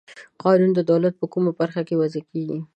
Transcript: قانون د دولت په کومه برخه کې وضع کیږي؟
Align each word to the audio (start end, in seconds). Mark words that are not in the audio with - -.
قانون 0.43 0.71
د 0.75 0.79
دولت 0.91 1.13
په 1.17 1.25
کومه 1.33 1.51
برخه 1.59 1.81
کې 1.87 1.99
وضع 2.01 2.21
کیږي؟ 2.31 2.59